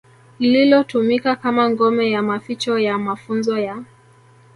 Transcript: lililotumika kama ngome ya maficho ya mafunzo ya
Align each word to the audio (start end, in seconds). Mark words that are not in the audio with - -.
lililotumika 0.39 1.35
kama 1.35 1.69
ngome 1.69 2.11
ya 2.11 2.21
maficho 2.21 2.79
ya 2.79 2.97
mafunzo 2.97 3.57
ya 3.59 3.83